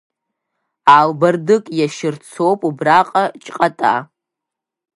[0.97, 3.93] Ал-бардык иашьырцоуп убраҟа Џь-ҟата…